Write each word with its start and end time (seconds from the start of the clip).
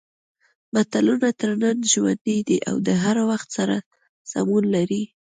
متلونه 0.73 1.27
تر 1.39 1.49
ننه 1.61 1.87
ژوندي 1.93 2.37
دي 2.47 2.57
او 2.69 2.75
د 2.87 2.89
هر 3.03 3.17
وخت 3.29 3.49
سره 3.57 3.75
سمون 4.31 4.63
لري 4.75 5.03